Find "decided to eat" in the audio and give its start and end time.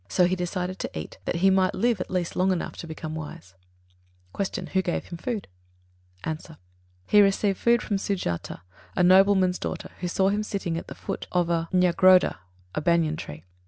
0.35-1.19